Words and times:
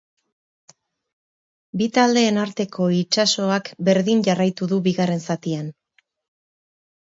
Bi 1.81 1.87
taldeen 1.97 2.39
arteko 2.45 2.89
itsasoak 3.01 3.71
berdin 3.91 4.25
jarraitu 4.31 4.73
du 4.75 4.83
bigarren 4.91 5.25
zatian. 5.29 5.71